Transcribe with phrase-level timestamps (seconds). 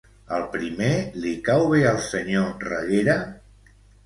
[0.35, 0.87] Al primer
[1.25, 3.21] li cau bé el senyor Reguera?